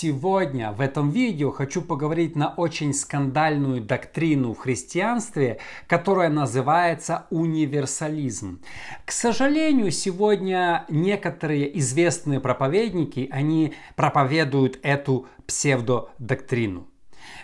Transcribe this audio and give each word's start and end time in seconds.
Сегодня 0.00 0.70
в 0.70 0.80
этом 0.80 1.10
видео 1.10 1.50
хочу 1.50 1.82
поговорить 1.82 2.36
на 2.36 2.50
очень 2.50 2.94
скандальную 2.94 3.80
доктрину 3.80 4.54
в 4.54 4.58
христианстве, 4.58 5.58
которая 5.88 6.28
называется 6.28 7.26
универсализм. 7.30 8.62
К 9.04 9.10
сожалению, 9.10 9.90
сегодня 9.90 10.84
некоторые 10.88 11.76
известные 11.80 12.38
проповедники, 12.38 13.28
они 13.32 13.74
проповедуют 13.96 14.78
эту 14.84 15.26
псевдодоктрину. 15.48 16.86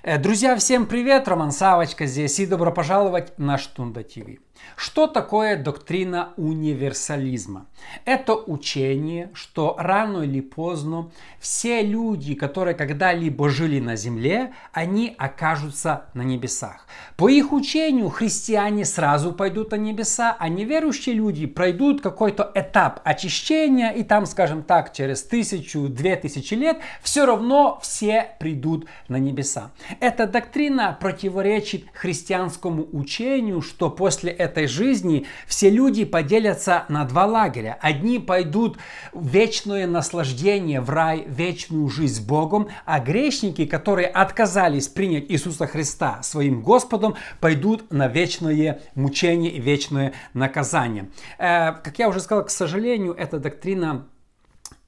Э, 0.05 0.17
друзья, 0.19 0.55
всем 0.55 0.87
привет! 0.87 1.27
Роман 1.27 1.51
Савочка 1.51 2.07
здесь 2.07 2.39
и 2.39 2.47
добро 2.47 2.71
пожаловать 2.71 3.37
на 3.37 3.59
Штунда 3.59 4.05
ТВ. 4.05 4.44
Что 4.77 5.07
такое 5.07 5.57
доктрина 5.57 6.33
универсализма? 6.37 7.67
Это 8.05 8.35
учение, 8.35 9.31
что 9.35 9.77
рано 9.79 10.23
или 10.23 10.41
поздно 10.41 11.11
все 11.39 11.83
люди, 11.83 12.35
которые 12.35 12.75
когда-либо 12.75 13.49
жили 13.51 13.79
на 13.79 13.95
земле, 13.97 14.53
они 14.73 15.15
окажутся 15.17 16.07
на 16.15 16.23
небесах. 16.23 16.87
По 17.17 17.29
их 17.29 17.53
учению 17.53 18.09
христиане 18.09 18.85
сразу 18.85 19.33
пойдут 19.33 19.73
на 19.73 19.77
небеса, 19.77 20.37
а 20.39 20.49
неверующие 20.49 21.15
люди 21.15 21.47
пройдут 21.47 22.01
какой-то 22.01 22.51
этап 22.55 23.01
очищения, 23.05 23.91
и 23.91 24.03
там, 24.03 24.27
скажем 24.27 24.63
так, 24.63 24.93
через 24.93 25.23
тысячу, 25.23 25.89
две 25.89 26.17
тысячи 26.17 26.55
лет 26.55 26.79
все 27.03 27.27
равно 27.27 27.79
все 27.83 28.37
придут 28.41 28.87
на 29.09 29.17
небеса. 29.17 29.71
Эта 30.01 30.27
доктрина 30.27 30.97
противоречит 31.01 31.85
христианскому 31.95 32.89
учению, 32.93 33.61
что 33.61 33.91
после 33.91 34.33
этой 34.45 34.67
жизни 34.67 35.27
все 35.47 35.71
люди 35.71 36.05
поделятся 36.05 36.85
на 36.89 37.05
два 37.05 37.27
лагеря. 37.27 37.79
Одни 37.81 38.19
пойдут 38.19 38.79
в 39.13 39.27
вечное 39.27 39.87
наслаждение, 39.87 40.81
в 40.81 40.91
рай, 40.91 41.25
вечную 41.27 41.89
жизнь 41.89 42.17
с 42.17 42.21
Богом, 42.21 42.69
а 42.85 43.01
грешники, 43.01 43.67
которые 43.67 44.07
отказались 44.07 44.89
принять 44.89 45.31
Иисуса 45.31 45.67
Христа 45.67 46.23
своим 46.23 46.63
Господом, 46.63 47.17
пойдут 47.41 47.93
на 47.93 48.09
вечное 48.09 48.81
мучение 48.95 49.51
и 49.51 49.61
вечное 49.61 50.13
наказание. 50.35 51.11
Э, 51.39 51.73
как 51.73 51.99
я 51.99 52.09
уже 52.09 52.21
сказал, 52.21 52.45
к 52.45 52.51
сожалению, 52.51 53.15
эта 53.15 53.39
доктрина 53.39 54.07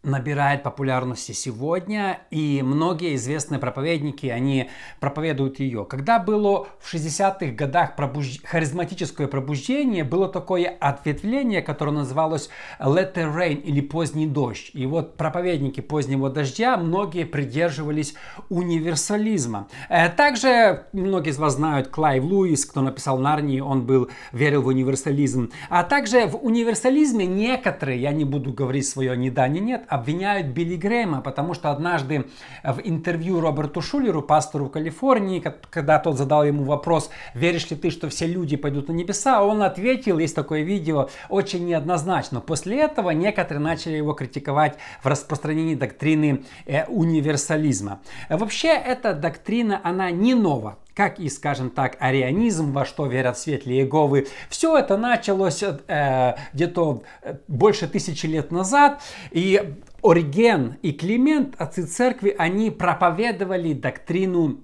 набирает 0.06 0.62
популярности 0.62 1.32
сегодня, 1.32 2.20
и 2.30 2.62
многие 2.64 3.16
известные 3.16 3.58
проповедники, 3.58 4.26
они 4.26 4.70
проповедуют 5.00 5.58
ее. 5.58 5.84
Когда 5.84 6.18
было 6.20 6.68
в 6.78 6.94
60-х 6.94 7.46
годах 7.52 7.96
пробуж... 7.96 8.38
харизматическое 8.44 9.26
пробуждение, 9.26 10.04
было 10.04 10.28
такое 10.28 10.68
ответвление, 10.68 11.60
которое 11.60 11.90
называлось 11.90 12.48
Latter 12.78 13.34
Rain 13.34 13.60
или 13.60 13.80
поздний 13.80 14.28
дождь. 14.28 14.70
И 14.74 14.86
вот 14.86 15.16
проповедники 15.16 15.80
позднего 15.80 16.30
дождя, 16.30 16.76
многие 16.76 17.24
придерживались 17.24 18.14
универсализма. 18.48 19.66
Э, 19.88 20.08
также 20.08 20.86
многие 20.92 21.30
из 21.30 21.38
вас 21.38 21.54
знают 21.54 21.88
Клайв 21.88 22.22
Луис, 22.22 22.64
кто 22.64 22.80
написал 22.80 23.18
Нарнии, 23.18 23.58
он 23.58 23.84
был, 23.84 24.08
верил 24.32 24.62
в 24.62 24.68
универсализм. 24.68 25.50
А 25.68 25.82
также 25.82 26.26
в 26.26 26.36
универсализме 26.36 27.26
некоторые, 27.26 28.00
я 28.00 28.12
не 28.12 28.24
буду 28.24 28.52
говорить 28.52 28.86
свое 28.86 29.16
ни 29.16 29.30
да, 29.30 29.48
ни 29.48 29.58
нет, 29.58 29.84
обвиняют 29.96 30.48
Билли 30.48 30.76
Грэма, 30.76 31.20
потому 31.20 31.54
что 31.54 31.70
однажды 31.70 32.26
в 32.62 32.80
интервью 32.84 33.40
Роберту 33.40 33.80
Шулеру, 33.80 34.22
пастору 34.22 34.66
в 34.66 34.70
Калифорнии, 34.70 35.44
когда 35.70 35.98
тот 35.98 36.16
задал 36.16 36.44
ему 36.44 36.64
вопрос, 36.64 37.10
веришь 37.34 37.70
ли 37.70 37.76
ты, 37.76 37.90
что 37.90 38.08
все 38.08 38.26
люди 38.26 38.56
пойдут 38.56 38.88
на 38.88 38.92
небеса, 38.92 39.42
он 39.42 39.62
ответил, 39.62 40.18
есть 40.18 40.34
такое 40.34 40.62
видео, 40.62 41.08
очень 41.28 41.66
неоднозначно. 41.66 42.40
После 42.40 42.80
этого 42.80 43.10
некоторые 43.10 43.62
начали 43.62 43.96
его 43.96 44.12
критиковать 44.12 44.76
в 45.02 45.06
распространении 45.06 45.74
доктрины 45.74 46.44
э, 46.66 46.84
универсализма. 46.86 48.00
Вообще 48.28 48.68
эта 48.68 49.14
доктрина, 49.14 49.80
она 49.82 50.10
не 50.10 50.34
нова 50.34 50.78
как 50.96 51.20
и, 51.20 51.28
скажем 51.28 51.68
так, 51.68 51.98
арианизм, 52.00 52.72
во 52.72 52.86
что 52.86 53.06
верят 53.06 53.38
светли 53.38 53.74
Иеговы. 53.74 54.28
Все 54.48 54.78
это 54.78 54.96
началось 54.96 55.62
э, 55.62 56.36
где-то 56.54 57.02
э, 57.22 57.36
больше 57.48 57.86
тысячи 57.86 58.24
лет 58.24 58.50
назад, 58.50 59.02
и 59.30 59.74
Ориген 60.02 60.78
и 60.80 60.92
Климент, 60.92 61.54
отцы 61.58 61.84
церкви, 61.84 62.34
они 62.38 62.70
проповедовали 62.70 63.74
доктрину 63.74 64.60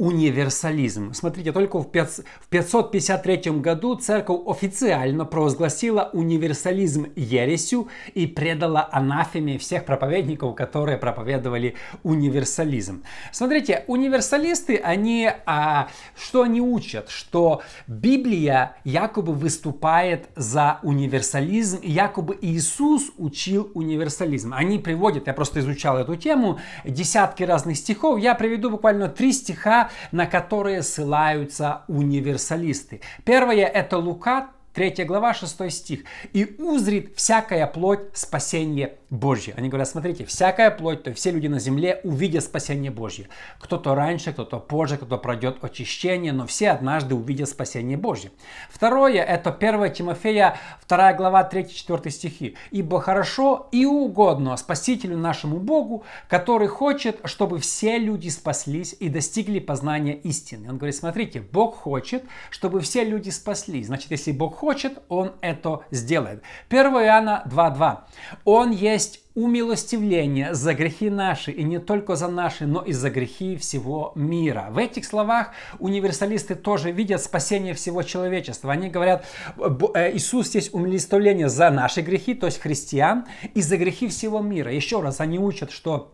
универсализм. 0.00 1.12
Смотрите, 1.12 1.52
только 1.52 1.78
в 1.78 1.90
553 1.90 3.50
году 3.60 3.96
церковь 3.96 4.40
официально 4.46 5.26
провозгласила 5.26 6.08
универсализм 6.14 7.08
ересью 7.16 7.88
и 8.14 8.26
предала 8.26 8.88
анафеме 8.90 9.58
всех 9.58 9.84
проповедников, 9.84 10.54
которые 10.54 10.96
проповедовали 10.96 11.74
универсализм. 12.02 13.02
Смотрите, 13.30 13.84
универсалисты, 13.88 14.78
они, 14.78 15.30
а, 15.44 15.88
что 16.16 16.44
они 16.44 16.62
учат? 16.62 17.10
Что 17.10 17.60
Библия 17.86 18.76
якобы 18.84 19.34
выступает 19.34 20.30
за 20.34 20.78
универсализм, 20.82 21.78
и 21.82 21.90
якобы 21.90 22.38
Иисус 22.40 23.10
учил 23.18 23.70
универсализм. 23.74 24.54
Они 24.54 24.78
приводят, 24.78 25.26
я 25.26 25.34
просто 25.34 25.60
изучал 25.60 25.98
эту 25.98 26.16
тему, 26.16 26.58
десятки 26.86 27.42
разных 27.42 27.76
стихов, 27.76 28.18
я 28.18 28.34
приведу 28.34 28.70
буквально 28.70 29.10
три 29.10 29.34
стиха, 29.34 29.89
на 30.12 30.26
которые 30.26 30.82
ссылаются 30.82 31.82
универсалисты. 31.88 33.00
Первое 33.24 33.66
это 33.66 33.98
Лука 33.98 34.50
3 34.74 35.04
глава, 35.04 35.34
6 35.34 35.70
стих. 35.70 36.04
«И 36.32 36.56
узрит 36.58 37.12
всякая 37.16 37.66
плоть 37.66 38.00
спасение 38.12 38.98
Божье». 39.10 39.54
Они 39.56 39.68
говорят, 39.68 39.88
смотрите, 39.88 40.24
всякая 40.24 40.70
плоть, 40.70 41.02
то 41.02 41.10
есть 41.10 41.20
все 41.20 41.32
люди 41.32 41.48
на 41.48 41.58
земле 41.58 42.00
увидят 42.04 42.44
спасение 42.44 42.92
Божье. 42.92 43.28
Кто-то 43.58 43.96
раньше, 43.96 44.32
кто-то 44.32 44.60
позже, 44.60 44.96
кто-то 44.96 45.16
пройдет 45.16 45.58
очищение, 45.62 46.32
но 46.32 46.46
все 46.46 46.70
однажды 46.70 47.16
увидят 47.16 47.48
спасение 47.48 47.96
Божье. 47.96 48.30
Второе, 48.70 49.22
это 49.22 49.50
1 49.50 49.92
Тимофея, 49.92 50.56
2 50.88 51.14
глава, 51.14 51.48
3-4 51.50 52.10
стихи. 52.10 52.56
«Ибо 52.70 53.00
хорошо 53.00 53.68
и 53.72 53.84
угодно 53.84 54.56
Спасителю 54.56 55.16
нашему 55.16 55.58
Богу, 55.58 56.04
который 56.28 56.68
хочет, 56.68 57.18
чтобы 57.24 57.58
все 57.58 57.98
люди 57.98 58.28
спаслись 58.28 58.94
и 59.00 59.08
достигли 59.08 59.58
познания 59.58 60.14
истины». 60.14 60.68
Он 60.70 60.76
говорит, 60.76 60.94
смотрите, 60.94 61.40
Бог 61.40 61.74
хочет, 61.74 62.22
чтобы 62.50 62.80
все 62.80 63.02
люди 63.02 63.30
спаслись. 63.30 63.86
Значит, 63.86 64.12
если 64.12 64.30
Бог 64.30 64.59
хочет, 64.60 64.98
Он 65.08 65.32
это 65.40 65.80
сделает. 65.90 66.42
1 66.68 66.80
Иоанна 66.80 67.42
2.2. 67.46 67.98
Он 68.44 68.70
есть 68.70 69.20
умилостивление 69.34 70.54
за 70.54 70.74
грехи 70.74 71.08
наши, 71.08 71.50
и 71.50 71.62
не 71.62 71.78
только 71.78 72.14
за 72.14 72.28
наши, 72.28 72.66
но 72.66 72.82
и 72.82 72.92
за 72.92 73.08
грехи 73.08 73.56
всего 73.56 74.12
мира. 74.14 74.68
В 74.70 74.76
этих 74.76 75.06
словах 75.06 75.52
универсалисты 75.78 76.54
тоже 76.54 76.90
видят 76.90 77.22
спасение 77.22 77.72
всего 77.72 78.02
человечества. 78.02 78.72
Они 78.72 78.90
говорят, 78.90 79.24
э, 79.56 80.12
Иисус 80.12 80.54
есть 80.54 80.74
умилостивление 80.74 81.48
за 81.48 81.70
наши 81.70 82.02
грехи, 82.02 82.34
то 82.34 82.46
есть 82.46 82.60
христиан, 82.60 83.24
и 83.54 83.62
за 83.62 83.78
грехи 83.78 84.08
всего 84.08 84.40
мира. 84.40 84.70
Еще 84.72 85.00
раз, 85.00 85.20
они 85.20 85.38
учат, 85.38 85.70
что 85.70 86.12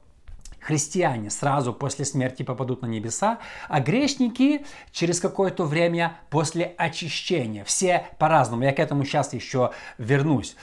христиане 0.67 1.31
сразу 1.31 1.73
после 1.73 2.05
смерти 2.05 2.43
попадут 2.43 2.83
на 2.83 2.87
небеса, 2.87 3.39
а 3.69 3.81
грешники 3.81 4.67
через 4.91 5.21
какое-то 5.21 5.65
время 5.65 6.19
после 6.29 6.75
очищения. 6.77 7.65
Все 7.65 8.09
по-разному. 8.19 8.65
Я 8.65 8.73
к 8.73 8.81
этому 8.81 9.05
сейчас 9.05 9.33
еще 9.33 9.71
вернусь. 9.99 10.57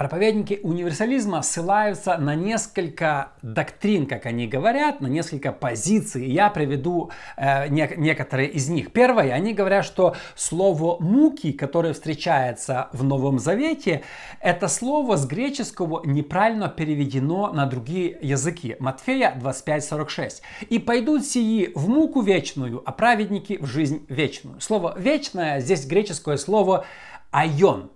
Проповедники 0.00 0.60
универсализма 0.62 1.42
ссылаются 1.42 2.16
на 2.16 2.34
несколько 2.34 3.32
доктрин, 3.42 4.06
как 4.06 4.24
они 4.24 4.46
говорят, 4.46 5.02
на 5.02 5.08
несколько 5.08 5.52
позиций. 5.52 6.26
Я 6.26 6.48
приведу 6.48 7.10
э, 7.36 7.68
не, 7.68 7.86
некоторые 7.98 8.48
из 8.48 8.70
них. 8.70 8.92
Первое, 8.92 9.34
они 9.34 9.52
говорят, 9.52 9.84
что 9.84 10.16
слово 10.36 10.98
«муки», 11.02 11.52
которое 11.52 11.92
встречается 11.92 12.88
в 12.94 13.04
Новом 13.04 13.38
Завете, 13.38 14.00
это 14.40 14.68
слово 14.68 15.16
с 15.18 15.26
греческого 15.26 16.02
неправильно 16.06 16.70
переведено 16.70 17.52
на 17.52 17.66
другие 17.66 18.16
языки. 18.22 18.76
Матфея 18.80 19.38
25.46. 19.38 20.40
«И 20.70 20.78
пойдут 20.78 21.26
сии 21.26 21.72
в 21.74 21.90
муку 21.90 22.22
вечную, 22.22 22.82
а 22.86 22.92
праведники 22.92 23.58
в 23.58 23.66
жизнь 23.66 24.06
вечную». 24.08 24.62
Слово 24.62 24.94
«вечное» 24.96 25.60
здесь 25.60 25.84
греческое 25.84 26.38
слово 26.38 26.86
«айон». 27.30 27.90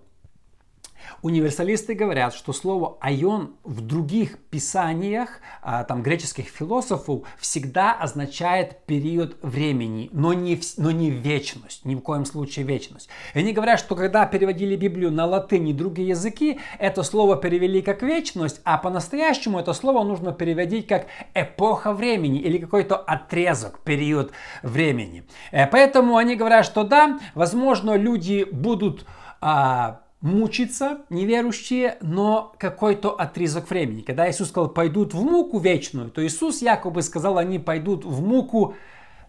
Универсалисты 1.25 1.95
говорят, 1.95 2.35
что 2.35 2.53
слово 2.53 2.99
«айон» 3.01 3.55
в 3.63 3.81
других 3.81 4.37
писаниях 4.51 5.39
а, 5.63 5.83
там, 5.83 6.03
греческих 6.03 6.45
философов 6.45 7.23
всегда 7.39 7.93
означает 7.93 8.85
период 8.85 9.35
времени, 9.41 10.11
но 10.13 10.33
не, 10.33 10.61
но 10.77 10.91
не 10.91 11.09
вечность, 11.09 11.83
ни 11.83 11.95
в 11.95 12.01
коем 12.01 12.25
случае 12.25 12.63
вечность. 12.63 13.09
И 13.33 13.39
они 13.39 13.53
говорят, 13.53 13.79
что 13.79 13.95
когда 13.95 14.27
переводили 14.27 14.75
Библию 14.75 15.11
на 15.11 15.25
латынь 15.25 15.67
и 15.67 15.73
другие 15.73 16.09
языки, 16.09 16.59
это 16.77 17.01
слово 17.01 17.37
перевели 17.37 17.81
как 17.81 18.03
вечность, 18.03 18.61
а 18.63 18.77
по-настоящему 18.77 19.59
это 19.59 19.73
слово 19.73 20.03
нужно 20.03 20.31
переводить 20.31 20.85
как 20.85 21.07
эпоха 21.33 21.93
времени 21.93 22.37
или 22.37 22.59
какой-то 22.59 22.97
отрезок, 22.97 23.79
период 23.79 24.31
времени. 24.61 25.23
Э, 25.51 25.65
поэтому 25.65 26.17
они 26.17 26.35
говорят, 26.35 26.67
что 26.67 26.83
да, 26.83 27.19
возможно, 27.33 27.95
люди 27.95 28.43
будут 28.43 29.07
а, 29.41 30.01
мучиться 30.25 31.01
неверующие, 31.11 31.97
но 32.01 32.53
какой-то 32.57 33.11
отрезок 33.11 33.69
времени. 33.69 34.01
Когда 34.01 34.29
Иисус 34.29 34.49
сказал, 34.49 34.69
пойдут 34.69 35.13
в 35.13 35.23
муку 35.23 35.59
вечную, 35.59 36.09
то 36.09 36.25
Иисус 36.25 36.63
якобы 36.63 37.03
сказал, 37.03 37.37
они 37.37 37.59
пойдут 37.59 38.03
в 38.03 38.25
муку 38.25 38.73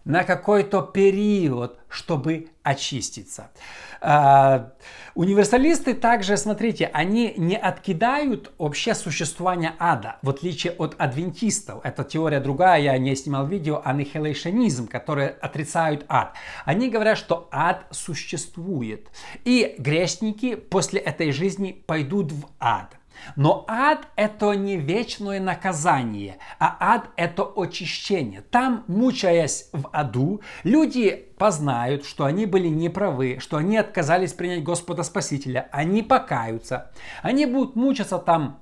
на 0.07 0.23
какой-то 0.23 0.81
период, 0.81 1.77
чтобы 1.89 2.47
очиститься. 2.63 3.51
А, 3.99 4.71
универсалисты 5.15 5.93
также, 5.93 6.37
смотрите, 6.37 6.89
они 6.93 7.33
не 7.35 7.57
откидают 7.57 8.53
вообще 8.57 8.95
существование 8.95 9.73
ада, 9.79 10.15
в 10.21 10.29
отличие 10.29 10.73
от 10.73 10.95
адвентистов. 10.97 11.81
Это 11.83 12.05
теория 12.05 12.39
другая, 12.39 12.81
я 12.81 12.97
не 12.97 13.15
снимал 13.15 13.45
видео, 13.47 13.81
аннихилейшенизм, 13.83 14.87
которые 14.87 15.29
отрицают 15.29 16.05
ад. 16.07 16.33
Они 16.63 16.89
говорят, 16.89 17.17
что 17.17 17.49
ад 17.51 17.85
существует. 17.91 19.09
И 19.43 19.75
грешники 19.77 20.55
после 20.55 21.01
этой 21.01 21.31
жизни 21.31 21.83
пойдут 21.85 22.31
в 22.31 22.45
ад. 22.59 22.95
Но 23.35 23.65
ад 23.67 24.07
это 24.15 24.53
не 24.53 24.77
вечное 24.77 25.39
наказание, 25.39 26.37
а 26.59 26.77
ад 26.79 27.09
это 27.15 27.43
очищение. 27.43 28.41
Там, 28.41 28.83
мучаясь 28.87 29.69
в 29.73 29.89
аду, 29.91 30.41
люди 30.63 31.27
познают, 31.37 32.05
что 32.05 32.25
они 32.25 32.45
были 32.45 32.67
неправы, 32.67 33.37
что 33.39 33.57
они 33.57 33.77
отказались 33.77 34.33
принять 34.33 34.63
Господа 34.63 35.03
Спасителя, 35.03 35.69
они 35.71 36.01
покаются, 36.03 36.91
они 37.21 37.45
будут 37.45 37.75
мучиться 37.75 38.17
там 38.17 38.61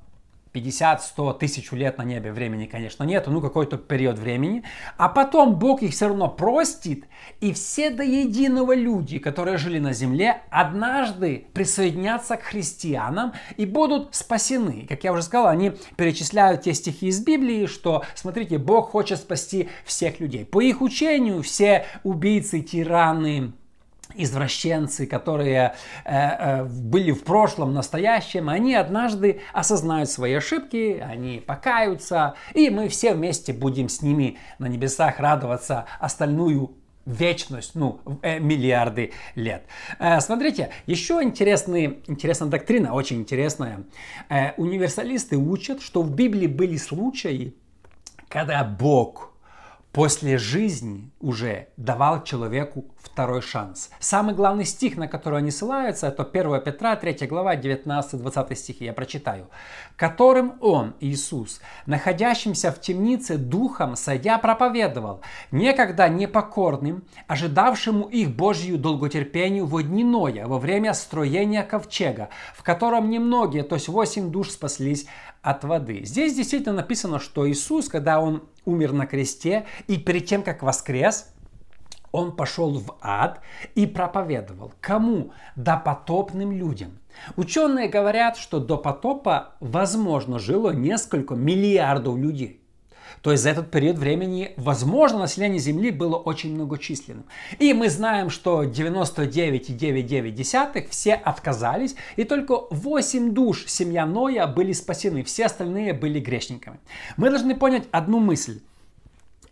50, 0.56 1.04
100, 1.04 1.34
тысячу 1.34 1.76
лет 1.76 1.98
на 1.98 2.04
небе 2.04 2.32
времени, 2.32 2.66
конечно, 2.66 3.04
нет, 3.04 3.28
ну 3.28 3.42
какой-то 3.42 3.78
период 3.78 4.18
времени. 4.18 4.64
А 4.96 5.10
потом 5.10 5.56
Бог 5.56 5.84
их 5.84 5.92
все 5.92 6.08
равно 6.08 6.30
простит, 6.30 7.10
и 7.42 7.52
все 7.52 7.90
до 7.90 8.04
единого 8.04 8.74
люди, 8.74 9.20
которые 9.20 9.58
жили 9.58 9.80
на 9.80 9.92
земле, 9.92 10.44
однажды 10.50 11.48
присоединятся 11.54 12.38
к 12.38 12.44
христианам 12.44 13.34
и 13.58 13.66
будут 13.66 14.16
спасены. 14.16 14.86
Как 14.88 15.04
я 15.04 15.12
уже 15.12 15.24
сказал, 15.24 15.48
они 15.48 15.74
перечисляют 15.98 16.62
те 16.62 16.74
стихи 16.74 17.08
из 17.08 17.20
Библии, 17.20 17.66
что, 17.66 18.06
смотрите, 18.16 18.58
Бог 18.58 18.92
хочет 18.92 19.20
спасти 19.20 19.68
всех 19.84 20.22
людей. 20.22 20.46
По 20.46 20.62
их 20.62 20.82
учению 20.82 21.44
все 21.44 21.86
убийцы, 22.04 22.62
тираны, 22.62 23.52
извращенцы, 24.18 25.06
которые 25.06 25.76
э, 26.04 26.12
э, 26.16 26.64
были 26.66 27.12
в 27.12 27.24
прошлом, 27.24 27.74
настоящем, 27.74 28.50
они 28.50 28.76
однажды 28.76 29.42
осознают 29.54 30.10
свои 30.10 30.34
ошибки, 30.34 31.04
они 31.06 31.40
покаются, 31.40 32.36
и 32.54 32.70
мы 32.70 32.88
все 32.90 33.14
вместе 33.14 33.54
будем 33.54 33.90
с 33.90 34.02
ними 34.02 34.38
на 34.60 34.68
небесах 34.68 35.20
радоваться 35.20 35.86
остальную 36.00 36.76
вечность, 37.06 37.76
ну, 37.76 38.00
э, 38.22 38.40
миллиарды 38.40 39.12
лет. 39.36 39.66
Э, 40.00 40.20
смотрите, 40.20 40.72
еще 40.88 41.22
интересный, 41.22 42.00
интересная 42.08 42.50
доктрина, 42.50 42.94
очень 42.94 43.18
интересная. 43.18 43.84
Э, 44.30 44.54
универсалисты 44.58 45.38
учат, 45.38 45.82
что 45.82 46.02
в 46.02 46.14
Библии 46.14 46.48
были 46.48 46.78
случаи, 46.78 47.56
когда 48.28 48.64
Бог 48.64 49.35
после 49.96 50.38
жизни 50.38 51.10
уже 51.22 51.70
давал 51.78 52.22
человеку 52.24 52.84
второй 52.98 53.42
шанс. 53.42 53.90
Самый 54.00 54.36
главный 54.36 54.66
стих, 54.66 54.98
на 54.98 55.08
который 55.08 55.40
они 55.40 55.52
ссылаются, 55.52 56.08
это 56.08 56.24
1 56.24 56.62
Петра, 56.66 56.98
3 56.98 57.26
глава, 57.28 57.56
19-20 57.56 58.56
стихи. 58.56 58.84
Я 58.84 58.92
прочитаю. 58.92 59.50
«Которым 59.96 60.58
он, 60.60 60.96
Иисус, 61.00 61.62
находящимся 61.86 62.74
в 62.74 62.82
темнице 62.82 63.38
духом, 63.38 63.96
сойдя, 63.96 64.38
проповедовал, 64.38 65.22
некогда 65.52 66.10
непокорным, 66.10 67.06
ожидавшему 67.28 68.10
их 68.10 68.36
Божью 68.36 68.78
долготерпению 68.78 69.66
во 69.66 69.82
дни 69.82 70.04
Ноя, 70.04 70.46
во 70.46 70.60
время 70.60 70.94
строения 70.94 71.64
ковчега, 71.64 72.28
в 72.54 72.64
котором 72.64 73.10
немногие, 73.10 73.64
то 73.64 73.76
есть 73.76 73.88
восемь 73.88 74.30
душ 74.30 74.50
спаслись 74.50 75.06
от 75.42 75.64
воды». 75.64 76.04
Здесь 76.04 76.36
действительно 76.36 76.76
написано, 76.76 77.20
что 77.20 77.50
Иисус, 77.50 77.88
когда 77.88 78.20
он 78.20 78.44
умер 78.66 78.94
на 78.94 79.06
кресте, 79.06 79.66
и 79.88 79.98
перед 79.98 80.26
тем, 80.26 80.44
как 80.44 80.64
воскрес, 80.64 81.32
он 82.12 82.36
пошел 82.36 82.80
в 82.80 82.98
ад 83.02 83.42
и 83.76 83.86
проповедовал. 83.86 84.74
Кому? 84.80 85.34
Допотопным 85.56 86.52
людям. 86.52 87.00
Ученые 87.36 87.90
говорят, 87.90 88.38
что 88.38 88.60
до 88.60 88.78
потопа, 88.78 89.56
возможно, 89.60 90.40
жило 90.40 90.72
несколько 90.72 91.36
миллиардов 91.36 92.18
людей. 92.18 92.65
То 93.22 93.32
есть 93.32 93.44
за 93.44 93.50
этот 93.50 93.72
период 93.72 93.98
времени, 93.98 94.54
возможно, 94.58 95.20
население 95.20 95.60
Земли 95.60 95.92
было 95.92 96.16
очень 96.16 96.54
многочисленным. 96.54 97.26
И 97.60 97.74
мы 97.74 97.90
знаем, 97.90 98.30
что 98.30 98.64
99,99 98.64 100.90
все 100.90 101.14
отказались, 101.14 101.96
и 102.16 102.24
только 102.24 102.62
8 102.70 103.34
душ 103.34 103.66
семья 103.68 104.06
Ноя 104.06 104.48
были 104.48 104.74
спасены, 104.74 105.24
все 105.24 105.46
остальные 105.46 105.94
были 105.94 106.20
грешниками. 106.20 106.80
Мы 107.18 107.30
должны 107.30 107.56
понять 107.56 107.86
одну 107.92 108.20
мысль 108.20 108.60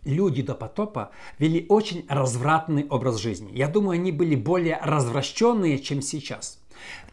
люди 0.04 0.42
до 0.42 0.54
потопа 0.54 1.10
вели 1.38 1.66
очень 1.68 2.04
развратный 2.08 2.86
образ 2.88 3.18
жизни. 3.18 3.50
Я 3.52 3.68
думаю, 3.68 3.94
они 3.94 4.12
были 4.12 4.34
более 4.34 4.78
развращенные, 4.82 5.78
чем 5.78 6.02
сейчас. 6.02 6.58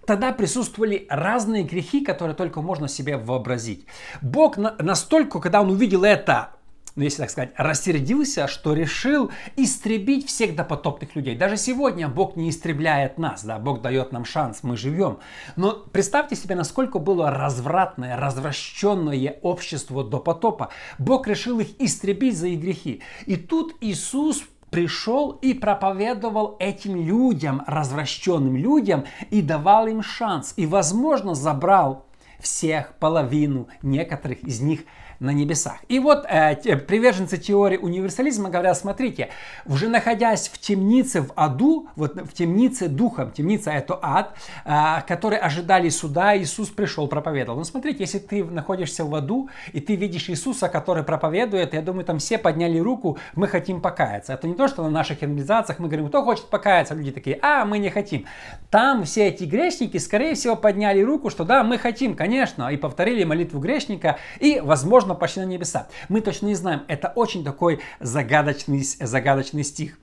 Тогда 0.06 0.32
присутствовали 0.32 1.06
разные 1.10 1.64
грехи, 1.64 2.04
которые 2.04 2.36
только 2.36 2.62
можно 2.62 2.88
себе 2.88 3.18
вообразить. 3.18 3.86
Бог 4.22 4.58
настолько, 4.58 5.40
когда 5.40 5.62
он 5.62 5.70
увидел 5.70 6.04
это, 6.04 6.52
ну 6.96 7.04
если 7.04 7.22
так 7.22 7.30
сказать, 7.30 7.52
рассердился, 7.56 8.48
что 8.48 8.74
решил 8.74 9.32
истребить 9.56 10.28
всех 10.28 10.56
допотопных 10.56 11.16
людей. 11.16 11.38
Даже 11.38 11.56
сегодня 11.56 12.08
Бог 12.08 12.36
не 12.36 12.50
истребляет 12.50 13.18
нас, 13.18 13.44
да, 13.44 13.60
Бог 13.60 13.82
дает 13.82 14.12
нам 14.12 14.26
шанс, 14.26 14.64
мы 14.64 14.76
живем. 14.76 15.20
Но 15.56 15.84
представьте 15.92 16.36
себе, 16.36 16.56
насколько 16.56 17.00
было 17.00 17.32
развратное, 17.32 18.18
развращенное 18.18 19.38
общество 19.42 20.04
до 20.04 20.20
потопа. 20.20 20.70
Бог 20.98 21.28
решил 21.28 21.60
их 21.60 21.80
истребить 21.80 22.38
за 22.38 22.48
их 22.48 22.60
грехи. 22.60 23.02
И 23.26 23.38
тут 23.38 23.76
Иисус 23.82 24.44
пришел 24.72 25.32
и 25.32 25.54
проповедовал 25.54 26.56
этим 26.60 26.96
людям, 26.96 27.62
развращенным 27.68 28.56
людям, 28.56 29.06
и 29.30 29.44
давал 29.44 29.86
им 29.86 30.02
шанс. 30.02 30.54
И, 30.56 30.66
возможно, 30.66 31.36
забрал 31.36 32.06
всех, 32.40 32.96
половину, 32.98 33.68
некоторых 33.84 34.40
из 34.40 34.62
них 34.62 34.86
на 35.22 35.30
небесах. 35.30 35.78
И 35.88 36.00
вот 36.00 36.26
э, 36.28 36.56
приверженцы 36.78 37.38
теории 37.38 37.78
универсализма 37.78 38.50
говорят, 38.50 38.76
смотрите, 38.76 39.30
уже 39.68 39.88
находясь 39.88 40.50
в 40.50 40.58
темнице, 40.58 41.22
в 41.22 41.32
аду, 41.36 41.88
вот 41.96 42.16
в 42.16 42.34
темнице 42.34 42.88
духом, 42.88 43.32
темница 43.32 43.70
это 43.70 44.00
ад, 44.02 44.36
э, 44.66 45.02
которые 45.08 45.40
ожидали 45.40 45.90
суда, 45.90 46.36
Иисус 46.36 46.70
пришел, 46.70 47.08
проповедовал. 47.08 47.60
Ну 47.60 47.64
смотрите, 47.64 48.00
если 48.00 48.18
ты 48.18 48.44
находишься 48.44 49.06
в 49.06 49.14
аду, 49.14 49.50
и 49.74 49.80
ты 49.80 49.96
видишь 49.96 50.28
Иисуса, 50.28 50.70
который 50.70 51.04
проповедует, 51.04 51.76
я 51.76 51.84
думаю, 51.84 52.04
там 52.04 52.18
все 52.18 52.40
подняли 52.40 52.80
руку, 52.80 53.20
мы 53.36 53.48
хотим 53.48 53.80
покаяться. 53.80 54.34
Это 54.34 54.48
не 54.48 54.56
то, 54.56 54.68
что 54.68 54.82
на 54.82 54.90
наших 54.90 55.22
организациях 55.22 55.78
мы 55.78 55.88
говорим, 55.88 56.08
кто 56.08 56.24
хочет 56.24 56.46
покаяться, 56.46 56.96
люди 56.96 57.12
такие, 57.12 57.38
а, 57.44 57.64
мы 57.66 57.78
не 57.78 57.92
хотим. 57.92 58.26
Там 58.72 59.04
все 59.04 59.28
эти 59.28 59.44
грешники, 59.44 59.98
скорее 59.98 60.34
всего, 60.34 60.56
подняли 60.56 61.02
руку, 61.02 61.30
что 61.30 61.44
да, 61.44 61.64
мы 61.64 61.78
хотим, 61.78 62.16
конечно, 62.16 62.70
и 62.70 62.78
повторили 62.78 63.24
молитву 63.24 63.60
грешника, 63.60 64.18
и, 64.40 64.60
возможно, 64.60 65.11
возможно, 65.12 65.16
почти 65.16 65.40
на 65.40 65.46
небеса. 65.46 65.88
Мы 66.10 66.22
точно 66.22 66.48
не 66.48 66.56
знаем. 66.56 66.84
Это 66.88 67.12
очень 67.16 67.44
такой 67.44 67.80
загадочный, 68.00 68.84
загадочный 68.84 69.64
стих. 69.64 69.98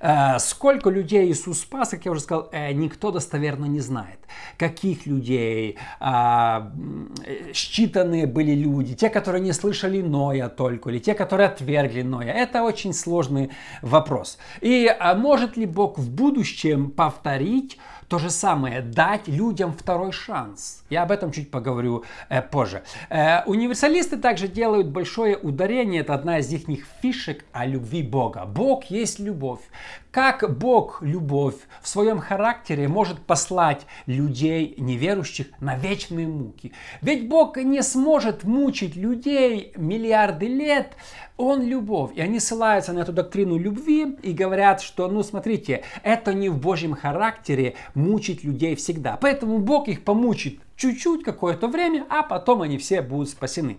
Э, 0.00 0.38
сколько 0.38 0.90
людей 0.90 1.30
Иисус 1.30 1.60
спас, 1.60 1.90
как 1.90 2.04
я 2.04 2.12
уже 2.12 2.20
сказал, 2.20 2.48
э, 2.52 2.72
никто 2.72 3.10
достоверно 3.10 3.66
не 3.66 3.80
знает. 3.80 4.18
Каких 4.58 5.06
людей, 5.06 5.78
а, 6.00 6.72
считанные 7.52 8.26
были 8.26 8.52
люди, 8.52 8.94
те, 8.94 9.08
которые 9.08 9.42
не 9.42 9.52
слышали 9.52 10.02
Ноя 10.02 10.48
только, 10.48 10.90
или 10.90 10.98
те, 10.98 11.14
которые 11.14 11.48
отвергли 11.48 12.02
Ноя. 12.02 12.32
Это 12.32 12.62
очень 12.62 12.92
сложный 12.92 13.50
вопрос. 13.82 14.38
И 14.60 14.94
а 14.98 15.14
может 15.14 15.56
ли 15.56 15.66
Бог 15.66 15.98
в 15.98 16.10
будущем 16.10 16.90
повторить 16.90 17.78
то 18.08 18.18
же 18.18 18.30
самое, 18.30 18.82
дать 18.82 19.26
людям 19.26 19.72
второй 19.72 20.12
шанс. 20.12 20.84
Я 20.90 21.02
об 21.02 21.10
этом 21.10 21.32
чуть 21.32 21.50
поговорю 21.50 22.04
э, 22.28 22.40
позже. 22.40 22.84
Универсалисты 23.46 24.16
также 24.16 24.46
делают 24.46 24.86
большое 24.86 25.36
ударение, 25.36 26.02
это 26.02 26.14
одна 26.14 26.38
из 26.38 26.52
их 26.52 26.86
фишек 27.02 27.44
о 27.52 27.66
любви 27.66 28.02
Бога. 28.02 28.44
Бог 28.44 28.84
есть 28.84 29.18
любовь. 29.18 29.60
Как 30.10 30.58
Бог, 30.58 31.02
любовь, 31.02 31.56
в 31.82 31.88
своем 31.88 32.20
характере 32.20 32.88
может 32.88 33.20
послать 33.20 33.86
людей 34.06 34.74
неверующих 34.78 35.48
на 35.60 35.76
вечные 35.76 36.26
муки? 36.26 36.72
Ведь 37.02 37.28
Бог 37.28 37.58
не 37.58 37.82
сможет 37.82 38.44
мучить 38.44 38.96
людей 38.96 39.72
миллиарды 39.76 40.46
лет, 40.46 40.96
Он 41.36 41.62
любовь. 41.62 42.12
И 42.14 42.20
они 42.20 42.40
ссылаются 42.40 42.94
на 42.94 43.00
эту 43.00 43.12
доктрину 43.12 43.58
любви 43.58 44.16
и 44.22 44.32
говорят, 44.32 44.80
что, 44.80 45.06
ну 45.08 45.22
смотрите, 45.22 45.84
это 46.02 46.32
не 46.32 46.48
в 46.48 46.58
Божьем 46.58 46.94
характере 46.94 47.74
мучить 47.94 48.42
людей 48.42 48.74
всегда. 48.74 49.18
Поэтому 49.20 49.58
Бог 49.58 49.88
их 49.88 50.02
помучит 50.02 50.60
чуть-чуть 50.76 51.24
какое-то 51.24 51.68
время, 51.68 52.06
а 52.08 52.22
потом 52.22 52.62
они 52.62 52.78
все 52.78 53.02
будут 53.02 53.28
спасены. 53.28 53.78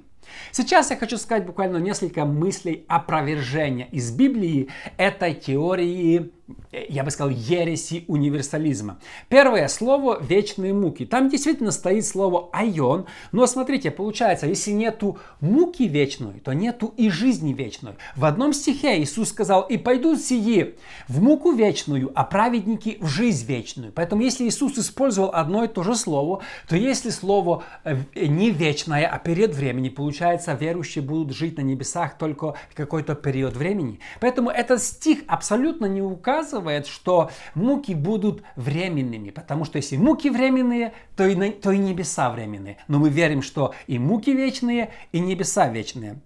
Сейчас 0.52 0.90
я 0.90 0.98
хочу 0.98 1.18
сказать 1.18 1.46
буквально 1.46 1.78
несколько 1.78 2.26
мыслей 2.26 2.86
опровержения 2.88 3.88
из 3.92 4.12
Библии 4.12 4.70
этой 4.98 5.34
теории 5.34 6.32
я 6.72 7.04
бы 7.04 7.12
сказал, 7.12 7.30
ереси 7.30 8.06
универсализма. 8.08 9.00
Первое 9.30 9.68
слово 9.68 10.22
«вечные 10.22 10.74
муки». 10.74 11.06
Там 11.06 11.30
действительно 11.30 11.72
стоит 11.72 12.06
слово 12.06 12.50
«айон», 12.54 13.06
но 13.32 13.46
смотрите, 13.48 13.92
получается, 13.92 14.48
если 14.48 14.72
нету 14.72 15.18
муки 15.42 15.84
вечной, 15.84 16.40
то 16.40 16.54
нету 16.54 16.94
и 16.96 17.10
жизни 17.10 17.54
вечной. 17.54 17.94
В 18.16 18.26
одном 18.26 18.54
стихе 18.54 19.02
Иисус 19.02 19.30
сказал 19.30 19.64
«И 19.64 19.78
пойдут 19.78 20.22
сии 20.22 20.76
в 21.08 21.22
муку 21.22 21.52
вечную, 21.52 22.12
а 22.16 22.24
праведники 22.24 22.98
в 23.02 23.08
жизнь 23.08 23.46
вечную». 23.46 23.92
Поэтому 23.92 24.22
если 24.22 24.48
Иисус 24.48 24.78
использовал 24.78 25.32
одно 25.34 25.66
и 25.66 25.68
то 25.68 25.84
же 25.84 25.96
слово, 25.96 26.42
то 26.68 26.76
если 26.76 27.10
слово 27.10 27.64
э, 27.84 27.98
не 28.16 28.52
вечное, 28.52 29.06
а 29.08 29.20
период 29.20 29.54
времени, 29.54 29.90
получается, 29.90 30.54
верующие 30.54 31.04
будут 31.04 31.36
жить 31.36 31.58
на 31.58 31.62
небесах 31.62 32.18
только 32.18 32.56
какой-то 32.74 33.16
период 33.16 33.56
времени. 33.56 34.00
Поэтому 34.22 34.50
этот 34.50 34.82
стих 34.82 35.20
абсолютно 35.28 35.86
не 35.86 36.02
указывает 36.02 36.37
указывает, 36.38 36.88
что 36.88 37.32
муки 37.56 37.94
будут 37.94 38.44
временными, 38.56 39.32
потому 39.32 39.66
что 39.66 39.78
если 39.78 39.98
муки 39.98 40.30
временные, 40.30 40.94
то 41.16 41.26
и, 41.26 41.52
то 41.52 41.72
и 41.72 41.78
небеса 41.78 42.30
временные. 42.30 42.78
Но 42.88 43.00
мы 43.00 43.10
верим, 43.10 43.42
что 43.42 43.74
и 43.88 43.98
муки 43.98 44.32
вечные, 44.32 44.92
и 45.12 45.20
небеса 45.20 45.68
вечные. 45.68 46.20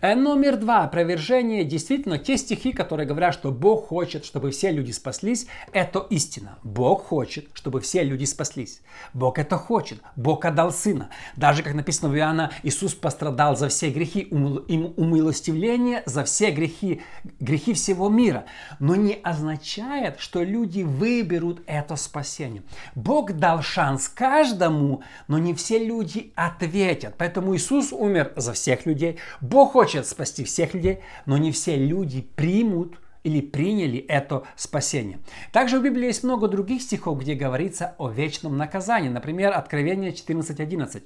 Э, 0.00 0.14
номер 0.14 0.56
два. 0.56 0.84
Опровержение. 0.84 1.64
Действительно, 1.64 2.18
те 2.18 2.36
стихи, 2.36 2.72
которые 2.72 3.06
говорят, 3.06 3.34
что 3.34 3.50
Бог 3.50 3.88
хочет, 3.88 4.24
чтобы 4.24 4.50
все 4.50 4.70
люди 4.70 4.90
спаслись, 4.92 5.46
это 5.72 6.06
истина. 6.10 6.58
Бог 6.62 7.06
хочет, 7.06 7.48
чтобы 7.54 7.80
все 7.80 8.02
люди 8.02 8.24
спаслись. 8.24 8.80
Бог 9.14 9.38
это 9.38 9.56
хочет. 9.56 10.00
Бог 10.16 10.44
отдал 10.44 10.72
Сына. 10.72 11.10
Даже, 11.36 11.62
как 11.62 11.74
написано 11.74 12.10
в 12.10 12.16
Иоанна, 12.16 12.50
Иисус 12.62 12.94
пострадал 12.94 13.56
за 13.56 13.68
все 13.68 13.90
грехи, 13.90 14.20
им 14.20 14.94
умилостивление 14.96 16.02
за 16.06 16.24
все 16.24 16.50
грехи, 16.50 17.02
грехи 17.40 17.74
всего 17.74 18.08
мира. 18.08 18.44
Но 18.78 18.94
не 18.96 19.14
означает, 19.14 20.20
что 20.20 20.42
люди 20.42 20.82
выберут 20.82 21.62
это 21.66 21.96
спасение. 21.96 22.62
Бог 22.94 23.32
дал 23.32 23.62
шанс 23.62 24.08
каждому, 24.08 25.02
но 25.28 25.38
не 25.38 25.54
все 25.54 25.78
люди 25.78 26.32
ответят. 26.34 27.14
Поэтому 27.18 27.56
Иисус 27.56 27.92
умер 27.92 28.32
за 28.36 28.52
всех 28.52 28.86
людей. 28.86 29.18
Бог 29.40 29.67
хочет 29.68 30.06
спасти 30.06 30.44
всех 30.44 30.74
людей, 30.74 31.00
но 31.26 31.38
не 31.38 31.52
все 31.52 31.76
люди 31.76 32.22
примут 32.22 32.98
или 33.22 33.40
приняли 33.40 33.98
это 33.98 34.44
спасение. 34.56 35.18
Также 35.52 35.78
в 35.78 35.82
Библии 35.82 36.06
есть 36.06 36.24
много 36.24 36.48
других 36.48 36.82
стихов, 36.82 37.18
где 37.20 37.34
говорится 37.34 37.94
о 37.98 38.08
вечном 38.08 38.56
наказании. 38.56 39.08
Например, 39.08 39.52
Откровение 39.52 40.12
14.11 40.12 41.02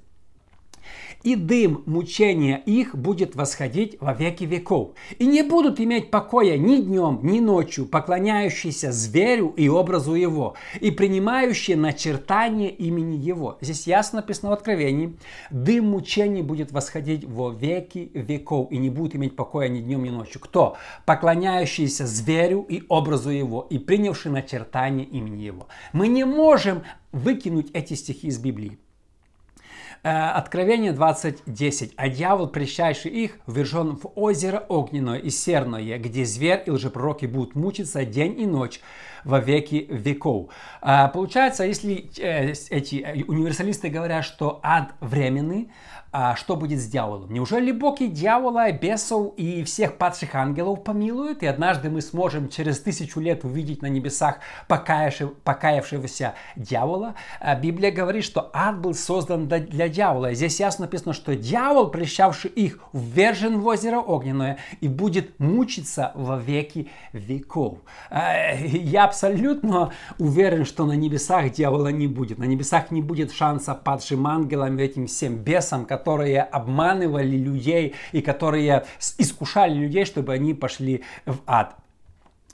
и 1.22 1.36
дым 1.36 1.82
мучения 1.86 2.62
их 2.66 2.94
будет 2.96 3.34
восходить 3.34 3.96
во 4.00 4.12
веки 4.12 4.44
веков. 4.44 4.92
И 5.18 5.26
не 5.26 5.42
будут 5.42 5.80
иметь 5.80 6.10
покоя 6.10 6.56
ни 6.56 6.80
днем, 6.80 7.20
ни 7.22 7.40
ночью, 7.40 7.86
поклоняющиеся 7.86 8.92
зверю 8.92 9.52
и 9.56 9.68
образу 9.68 10.14
его, 10.14 10.54
и 10.80 10.90
принимающие 10.90 11.76
начертание 11.76 12.70
имени 12.70 13.16
его. 13.16 13.58
Здесь 13.60 13.86
ясно 13.86 14.20
написано 14.20 14.50
в 14.50 14.54
Откровении, 14.54 15.16
дым 15.50 15.90
мучений 15.90 16.42
будет 16.42 16.72
восходить 16.72 17.24
во 17.24 17.50
веки 17.50 18.10
веков, 18.14 18.70
и 18.70 18.78
не 18.78 18.90
будут 18.90 19.16
иметь 19.16 19.36
покоя 19.36 19.68
ни 19.68 19.80
днем, 19.80 20.04
ни 20.04 20.10
ночью. 20.10 20.40
Кто? 20.40 20.76
Поклоняющиеся 21.06 22.06
зверю 22.06 22.62
и 22.68 22.82
образу 22.88 23.30
его, 23.30 23.66
и 23.70 23.78
принявшие 23.78 24.32
начертание 24.32 25.06
имени 25.06 25.42
его. 25.42 25.68
Мы 25.92 26.08
не 26.08 26.24
можем 26.24 26.82
выкинуть 27.12 27.70
эти 27.72 27.94
стихи 27.94 28.28
из 28.28 28.38
Библии. 28.38 28.78
Э, 30.04 30.30
Откровение 30.30 30.92
20.10. 30.92 31.92
«А 31.96 32.08
дьявол, 32.08 32.48
прещайший 32.48 33.12
их, 33.12 33.38
ввержен 33.46 33.96
в 33.96 34.10
озеро 34.16 34.64
огненное 34.68 35.18
и 35.18 35.30
серное, 35.30 35.98
где 35.98 36.24
зверь 36.24 36.64
и 36.66 36.70
лжепророки 36.72 37.26
будут 37.26 37.54
мучиться 37.54 38.04
день 38.04 38.40
и 38.40 38.46
ночь 38.46 38.80
во 39.24 39.40
веки 39.40 39.86
веков». 39.88 40.50
Э, 40.82 41.08
получается, 41.08 41.64
если 41.64 42.10
э, 42.18 42.52
эти 42.70 43.24
универсалисты 43.26 43.88
говорят, 43.88 44.24
что 44.24 44.60
ад 44.62 44.94
временный, 45.00 45.70
а 46.14 46.36
что 46.36 46.56
будет 46.56 46.78
с 46.78 46.86
дьяволом? 46.88 47.32
Неужели 47.32 47.72
Бог 47.72 48.02
и 48.02 48.08
дьявола, 48.08 48.70
бесов, 48.70 49.32
и 49.38 49.64
всех 49.64 49.96
падших 49.96 50.34
ангелов 50.34 50.84
помилует, 50.84 51.42
и 51.42 51.46
однажды 51.46 51.88
мы 51.88 52.02
сможем 52.02 52.50
через 52.50 52.80
тысячу 52.80 53.18
лет 53.18 53.44
увидеть 53.44 53.80
на 53.80 53.86
небесах 53.86 54.36
покаявшегося 54.68 56.34
дьявола? 56.54 57.14
А 57.40 57.54
Библия 57.54 57.90
говорит, 57.90 58.24
что 58.24 58.50
ад 58.52 58.78
был 58.78 58.92
создан 58.92 59.48
для 59.48 59.88
дьявола. 59.88 60.34
Здесь 60.34 60.60
ясно 60.60 60.84
написано, 60.84 61.14
что 61.14 61.34
дьявол, 61.34 61.88
прещавший 61.88 62.50
их, 62.50 62.80
ввержен 62.92 63.60
в 63.60 63.66
озеро 63.66 63.98
огненное 63.98 64.58
и 64.82 64.88
будет 64.88 65.40
мучиться 65.40 66.12
во 66.14 66.36
веки 66.36 66.90
веков. 67.14 67.78
А, 68.10 68.52
я 68.52 69.08
абсолютно 69.12 69.92
уверен, 70.18 70.64
что 70.64 70.86
на 70.86 70.92
небесах 70.92 71.52
дьявола 71.52 71.88
не 71.88 72.06
будет. 72.06 72.38
На 72.38 72.44
небесах 72.44 72.90
не 72.90 73.02
будет 73.02 73.30
шанса 73.30 73.74
падшим 73.74 74.26
ангелам, 74.26 74.78
этим 74.78 75.06
всем 75.06 75.36
бесам, 75.36 75.84
которые 75.84 76.42
обманывали 76.42 77.36
людей 77.36 77.94
и 78.12 78.22
которые 78.22 78.86
искушали 79.18 79.74
людей, 79.74 80.06
чтобы 80.06 80.32
они 80.32 80.54
пошли 80.54 81.04
в 81.26 81.36
ад. 81.46 81.76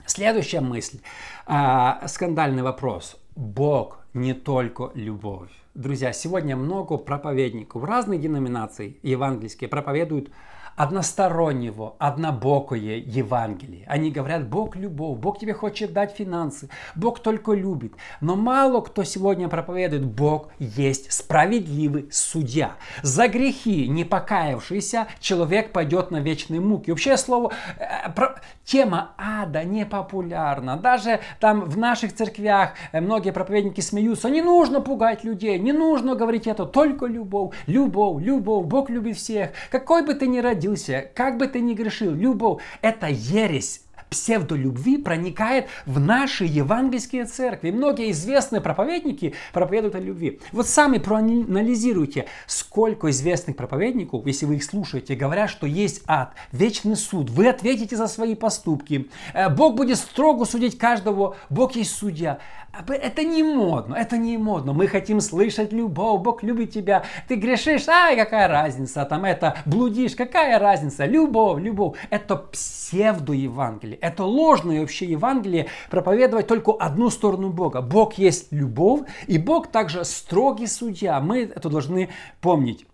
Следующая 0.05 0.59
мысль. 0.59 0.99
А, 1.45 2.05
скандальный 2.07 2.63
вопрос. 2.63 3.15
Бог 3.35 3.99
не 4.13 4.33
только 4.33 4.91
любовь. 4.95 5.49
Друзья, 5.75 6.11
сегодня 6.11 6.57
много 6.57 6.97
проповедников 6.97 7.83
разных 7.85 8.19
деноминаций 8.19 8.97
евангельские 9.01 9.69
проповедуют 9.69 10.29
одностороннего, 10.75 11.95
однобокое 11.99 12.97
Евангелие. 12.97 13.85
Они 13.87 14.11
говорят, 14.11 14.47
Бог 14.47 14.75
любовь, 14.75 15.19
Бог 15.19 15.39
тебе 15.39 15.53
хочет 15.53 15.93
дать 15.93 16.15
финансы, 16.15 16.69
Бог 16.95 17.19
только 17.19 17.53
любит. 17.53 17.93
Но 18.21 18.35
мало 18.35 18.81
кто 18.81 19.03
сегодня 19.03 19.47
проповедует, 19.47 20.05
Бог 20.05 20.49
есть 20.59 21.11
справедливый 21.11 22.09
судья. 22.11 22.73
За 23.01 23.27
грехи 23.27 23.87
не 23.87 24.05
покаявшийся 24.05 25.07
человек 25.19 25.71
пойдет 25.71 26.11
на 26.11 26.17
вечные 26.17 26.59
муки. 26.59 26.91
Вообще 26.91 27.17
слово, 27.17 27.51
э, 27.77 28.09
про, 28.15 28.39
тема 28.63 29.11
ада 29.17 29.63
не 29.63 29.85
популярна. 29.85 30.77
Даже 30.77 31.19
там 31.39 31.61
в 31.61 31.77
наших 31.77 32.13
церквях 32.13 32.73
э, 32.91 33.01
многие 33.01 33.31
проповедники 33.31 33.81
смеются, 33.81 34.29
не 34.29 34.41
нужно 34.41 34.81
пугать 34.81 35.23
людей, 35.23 35.59
не 35.59 35.73
нужно 35.73 36.15
говорить 36.15 36.47
это, 36.47 36.65
только 36.65 37.05
любовь, 37.05 37.55
любовь, 37.67 38.23
любовь, 38.23 38.65
Бог 38.65 38.89
любит 38.89 39.17
всех. 39.17 39.51
Какой 39.69 40.05
бы 40.05 40.13
ты 40.13 40.27
ни 40.27 40.39
родился, 40.39 40.68
родился, 40.69 41.09
как 41.13 41.37
бы 41.37 41.47
ты 41.47 41.59
ни 41.59 41.73
грешил, 41.73 42.13
любовь– 42.13 42.61
это 42.81 43.07
ересь 43.07 43.81
псевдолюбви 44.09 44.97
проникает 44.97 45.67
в 45.85 45.99
наши 45.99 46.45
евангельские 46.45 47.25
церкви. 47.25 47.71
Многие 47.71 48.11
известные 48.11 48.61
проповедники 48.61 49.33
проповедуют 49.53 49.95
о 49.95 49.99
любви. 49.99 50.39
Вот 50.51 50.67
сами 50.67 50.97
проанализируйте, 50.97 52.25
сколько 52.47 53.09
известных 53.09 53.55
проповедников, 53.55 54.25
если 54.25 54.45
вы 54.45 54.55
их 54.55 54.63
слушаете, 54.63 55.15
говорят, 55.15 55.49
что 55.49 55.67
есть 55.67 56.01
ад, 56.07 56.33
вечный 56.51 56.95
суд, 56.95 57.29
вы 57.29 57.47
ответите 57.47 57.95
за 57.95 58.07
свои 58.07 58.35
поступки, 58.35 59.09
э, 59.33 59.49
Бог 59.49 59.75
будет 59.75 59.97
строго 59.97 60.45
судить 60.45 60.77
каждого, 60.77 61.35
Бог 61.49 61.75
есть 61.75 61.95
судья. 61.95 62.39
Это 62.87 63.23
не 63.23 63.43
модно, 63.43 63.95
это 63.95 64.17
не 64.17 64.37
модно. 64.37 64.73
Мы 64.73 64.87
хотим 64.87 65.21
слышать 65.21 65.73
любовь, 65.73 66.21
Бог 66.21 66.43
любит 66.43 66.71
тебя. 66.71 67.03
Ты 67.27 67.35
грешишь, 67.35 67.87
ай, 67.87 68.15
какая 68.15 68.47
разница, 68.47 69.05
там 69.05 69.25
это, 69.25 69.57
блудишь, 69.65 70.15
какая 70.15 70.59
разница, 70.59 71.05
любовь, 71.05 71.61
любовь. 71.61 71.97
Это 72.09 72.35
псевдоевангелие, 72.35 73.97
это 74.01 74.23
ложное 74.23 74.81
вообще 74.81 75.05
Евангелие, 75.05 75.67
проповедовать 75.89 76.47
только 76.47 76.71
одну 76.71 77.09
сторону 77.09 77.49
Бога. 77.49 77.81
Бог 77.81 78.13
есть 78.15 78.51
любовь, 78.51 79.01
и 79.27 79.37
Бог 79.37 79.67
также 79.67 80.05
строгий 80.05 80.67
судья. 80.67 81.19
Мы 81.19 81.43
это 81.43 81.69
должны 81.69 82.09
помнить. 82.41 82.85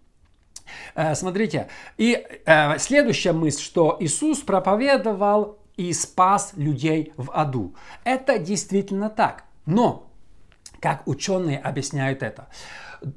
Э, 0.95 1.15
смотрите, 1.15 1.67
и 1.97 2.25
э, 2.45 2.77
следующая 2.79 3.33
мысль, 3.33 3.61
что 3.61 3.97
Иисус 3.99 4.39
проповедовал 4.39 5.57
и 5.77 5.93
спас 5.93 6.53
людей 6.55 7.13
в 7.17 7.31
аду. 7.31 7.75
Это 8.03 8.39
действительно 8.39 9.09
так. 9.09 9.43
Но, 9.65 10.07
как 10.79 11.07
ученые 11.07 11.59
объясняют 11.59 12.23
это, 12.23 12.47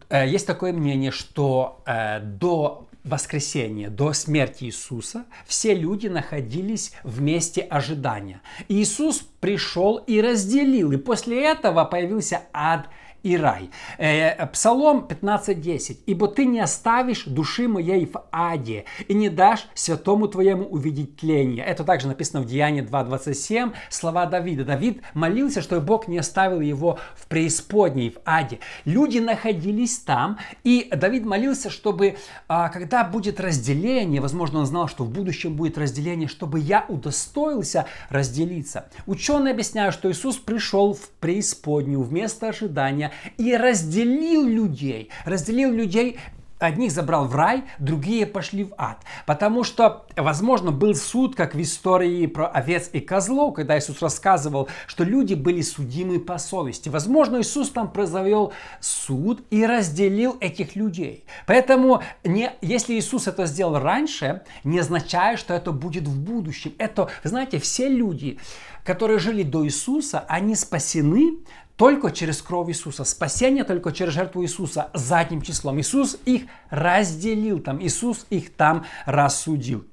э, 0.09 0.27
есть 0.27 0.47
такое 0.47 0.73
мнение, 0.73 1.11
что 1.11 1.83
до 2.23 2.88
воскресения, 3.09 3.91
до 3.91 4.13
смерти 4.13 4.65
Иисуса, 4.65 5.25
все 5.47 5.75
люди 5.75 6.07
находились 6.07 6.93
в 7.03 7.21
месте 7.21 7.63
ожидания. 7.63 8.41
Иисус 8.69 9.23
пришел 9.41 9.97
и 9.97 10.21
разделил, 10.21 10.93
и 10.93 10.97
после 10.97 11.45
этого 11.45 11.85
появился 11.85 12.43
ад 12.53 12.89
и 13.23 13.37
рай. 13.37 13.71
Э, 13.99 14.47
Псалом 14.47 15.07
15.10. 15.09 15.99
«Ибо 16.07 16.29
ты 16.29 16.47
не 16.47 16.61
оставишь 16.61 17.25
души 17.25 17.69
моей 17.69 18.07
в 18.07 18.23
аде, 18.33 18.85
и 19.07 19.15
не 19.15 19.29
дашь 19.29 19.67
святому 19.75 20.29
твоему 20.29 20.65
увидеть 20.65 21.17
тление». 21.17 21.65
Это 21.65 21.85
также 21.85 22.07
написано 22.07 22.43
в 22.43 22.47
Деянии 22.47 22.83
2.27, 22.83 23.73
слова 23.91 24.27
Давида. 24.27 24.65
Давид 24.65 25.03
молился, 25.15 25.63
чтобы 25.63 25.83
Бог 25.83 26.09
не 26.09 26.19
оставил 26.19 26.61
его 26.61 26.99
в 27.17 27.27
преисподней, 27.27 28.11
в 28.11 28.19
аде. 28.25 28.61
Люди 28.85 29.19
находились 29.19 29.99
там, 29.99 30.39
и 30.65 30.89
Давид 30.95 31.25
молился, 31.25 31.71
чтобы 31.71 32.17
а, 32.49 32.69
когда 32.69 33.05
будет 33.05 33.41
разделение, 33.41 34.21
возможно, 34.21 34.61
он 34.61 34.67
знал, 34.67 34.89
что 34.89 35.05
в 35.05 35.11
будущем 35.11 35.55
будет 35.55 35.79
разделение, 35.79 36.29
чтобы 36.29 36.61
я 36.61 36.85
удостоился 36.89 37.87
разделиться. 38.09 38.89
Ученые 39.07 39.53
объясняют, 39.53 39.95
что 39.95 40.11
Иисус 40.11 40.37
пришел 40.37 40.95
в 40.95 41.09
преисподнюю 41.21 42.03
вместо 42.03 42.49
ожидания 42.49 43.08
и 43.37 43.57
разделил 43.57 44.47
людей. 44.47 45.11
Разделил 45.25 45.71
людей 45.73 46.19
Одних 46.59 46.91
забрал 46.91 47.27
в 47.27 47.37
рай, 47.37 47.63
другие 47.79 48.27
пошли 48.27 48.65
в 48.65 48.75
ад. 48.77 48.99
Потому 49.27 49.63
что, 49.63 50.07
возможно, 50.17 50.73
был 50.73 50.95
суд, 50.97 51.37
как 51.37 51.55
в 51.55 51.63
истории 51.63 52.27
про 52.27 52.49
овец 52.49 52.91
и 52.93 52.99
козлов, 52.99 53.55
когда 53.55 53.79
Иисус 53.79 54.03
рассказывал, 54.03 54.69
что 54.89 55.05
люди 55.05 55.35
были 55.35 55.61
судимы 55.61 56.19
по 56.19 56.39
совести. 56.39 56.89
Возможно, 56.89 57.41
Иисус 57.41 57.71
там 57.71 57.93
произвел 57.93 58.53
суд 58.81 59.45
и 59.51 59.65
разделил 59.65 60.37
этих 60.41 60.75
людей. 60.75 61.25
Поэтому, 61.47 62.03
не, 62.25 62.51
если 62.61 62.95
Иисус 62.95 63.29
это 63.29 63.47
сделал 63.47 63.79
раньше, 63.79 64.43
не 64.65 64.81
означает, 64.81 65.39
что 65.39 65.55
это 65.55 65.71
будет 65.71 66.09
в 66.09 66.21
будущем. 66.21 66.75
Это, 66.79 67.09
знаете, 67.23 67.61
все 67.61 67.89
люди, 67.89 68.39
которые 68.85 69.21
жили 69.21 69.45
до 69.45 69.65
Иисуса, 69.65 70.25
они 70.29 70.57
спасены 70.57 71.39
только 71.79 72.11
через 72.11 72.43
кровь 72.43 72.69
Иисуса. 72.71 73.05
Спасение 73.05 73.63
только 73.63 73.93
через 73.93 74.13
жертву 74.13 74.43
Иисуса 74.43 74.91
задним 74.95 75.41
числом. 75.41 75.81
Иисус 75.81 76.19
их 76.27 76.43
разделил 76.71 77.61
там, 77.61 77.81
Иисус 77.81 78.27
их 78.31 78.53
там 78.55 78.85
рассудил. 79.07 79.87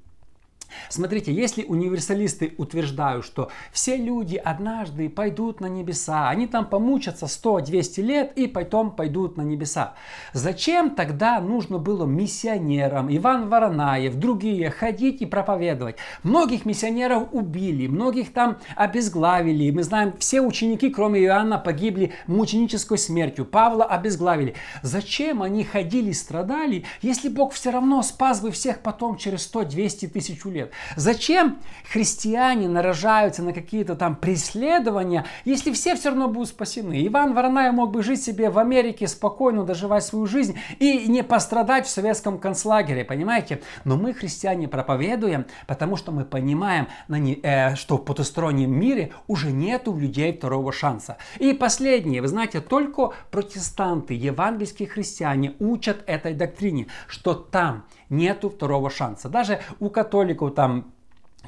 Смотрите, 0.88 1.32
если 1.32 1.64
универсалисты 1.64 2.54
утверждают, 2.58 3.24
что 3.24 3.50
все 3.72 3.96
люди 3.96 4.36
однажды 4.36 5.08
пойдут 5.08 5.60
на 5.60 5.66
небеса, 5.66 6.28
они 6.28 6.46
там 6.46 6.66
помучатся 6.66 7.26
100-200 7.26 8.02
лет 8.02 8.32
и 8.36 8.46
потом 8.46 8.90
пойдут 8.90 9.36
на 9.36 9.42
небеса. 9.42 9.94
Зачем 10.32 10.90
тогда 10.90 11.40
нужно 11.40 11.78
было 11.78 12.06
миссионерам, 12.06 13.14
Иван 13.14 13.48
Воронаев, 13.48 14.14
другие 14.16 14.70
ходить 14.70 15.22
и 15.22 15.26
проповедовать? 15.26 15.96
Многих 16.22 16.64
миссионеров 16.64 17.28
убили, 17.32 17.86
многих 17.86 18.32
там 18.32 18.58
обезглавили. 18.74 19.70
Мы 19.70 19.82
знаем, 19.82 20.14
все 20.18 20.40
ученики, 20.40 20.90
кроме 20.90 21.20
Иоанна, 21.22 21.58
погибли 21.58 22.12
мученической 22.26 22.98
смертью. 22.98 23.44
Павла 23.44 23.84
обезглавили. 23.84 24.54
Зачем 24.82 25.42
они 25.42 25.64
ходили 25.64 26.12
страдали, 26.12 26.84
если 27.02 27.28
Бог 27.28 27.52
все 27.52 27.70
равно 27.70 28.02
спас 28.02 28.40
бы 28.40 28.50
всех 28.50 28.80
потом 28.80 29.16
через 29.16 29.50
100-200 29.52 30.08
тысяч 30.08 30.44
лет? 30.44 30.65
Лет. 30.66 30.72
Зачем 30.96 31.58
христиане 31.90 32.68
нарожаются 32.68 33.42
на 33.42 33.52
какие-то 33.52 33.94
там 33.94 34.16
преследования, 34.16 35.24
если 35.44 35.72
все 35.72 35.94
все 35.94 36.10
равно 36.10 36.28
будут 36.28 36.48
спасены? 36.48 37.06
Иван 37.06 37.34
Воронаев 37.34 37.74
мог 37.74 37.92
бы 37.92 38.02
жить 38.02 38.22
себе 38.22 38.50
в 38.50 38.58
Америке 38.58 39.06
спокойно, 39.08 39.64
доживать 39.64 40.04
свою 40.04 40.26
жизнь 40.26 40.58
и 40.78 41.08
не 41.08 41.22
пострадать 41.22 41.86
в 41.86 41.90
советском 41.90 42.38
концлагере, 42.38 43.04
понимаете? 43.04 43.62
Но 43.84 43.96
мы, 43.96 44.12
христиане, 44.12 44.68
проповедуем, 44.68 45.46
потому 45.66 45.96
что 45.96 46.12
мы 46.12 46.24
понимаем, 46.24 46.88
э, 47.08 47.74
что 47.76 47.96
в 47.96 48.04
потустороннем 48.04 48.72
мире 48.72 49.12
уже 49.26 49.52
нету 49.52 49.96
людей 49.96 50.32
второго 50.32 50.72
шанса. 50.72 51.16
И 51.38 51.52
последнее, 51.52 52.20
вы 52.20 52.28
знаете, 52.28 52.60
только 52.60 53.12
протестанты, 53.30 54.14
евангельские 54.14 54.88
христиане 54.88 55.54
учат 55.58 56.02
этой 56.06 56.34
доктрине, 56.34 56.86
что 57.06 57.34
там 57.34 57.84
нету 58.08 58.50
второго 58.50 58.90
шанса. 58.90 59.28
Даже 59.28 59.60
у 59.80 59.90
католиков 59.90 60.54
там 60.54 60.92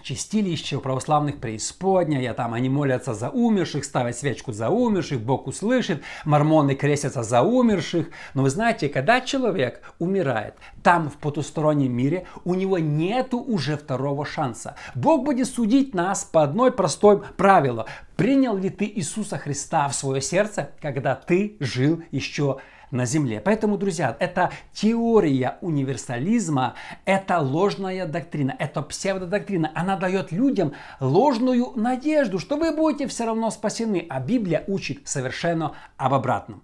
чистилище 0.03 0.77
у 0.77 0.81
православных 0.81 1.39
преисподняя, 1.39 2.35
там 2.35 2.55
они 2.55 2.69
молятся 2.69 3.15
за 3.15 3.31
умерших, 3.31 3.85
ставят 3.85 4.17
свечку 4.17 4.53
за 4.53 4.71
умерших, 4.71 5.21
Бог 5.21 5.47
услышит, 5.47 6.03
мормоны 6.25 6.75
крестятся 6.75 7.23
за 7.23 7.43
умерших. 7.43 8.09
Но 8.35 8.43
вы 8.43 8.51
знаете, 8.51 8.89
когда 8.89 9.21
человек 9.21 9.83
умирает 9.99 10.55
там, 10.83 11.11
в 11.11 11.17
потустороннем 11.17 11.93
мире, 11.93 12.27
у 12.45 12.55
него 12.55 12.79
нету 12.79 13.39
уже 13.39 13.77
второго 13.77 14.25
шанса. 14.25 14.77
Бог 14.95 15.25
будет 15.25 15.49
судить 15.49 15.95
нас 15.95 16.25
по 16.25 16.43
одной 16.43 16.73
простой 16.73 17.23
правилу. 17.37 17.87
Принял 18.17 18.57
ли 18.57 18.71
ты 18.71 18.85
Иисуса 18.87 19.39
Христа 19.39 19.89
в 19.89 19.95
свое 19.95 20.21
сердце, 20.21 20.71
когда 20.81 21.15
ты 21.15 21.57
жил 21.61 22.03
еще 22.11 22.59
на 22.91 23.07
Земле. 23.07 23.41
Поэтому, 23.41 23.79
друзья, 23.79 24.17
это 24.19 24.51
теория 24.73 25.59
универсализма, 25.61 26.75
это 27.05 27.39
ложная 27.39 28.07
доктрина, 28.07 28.55
это 28.59 28.83
псевдодоктрина. 28.83 29.73
Она 29.75 29.97
дает 29.97 30.33
людям 30.33 30.73
ложную 31.01 31.73
надежду, 31.77 32.39
что 32.39 32.57
вы 32.57 32.75
будете 32.75 33.07
все 33.07 33.27
равно 33.27 33.51
спасены, 33.51 34.07
а 34.09 34.21
Библия 34.21 34.65
учит 34.67 35.07
совершенно 35.07 35.75
об 35.97 36.15
обратном. 36.15 36.63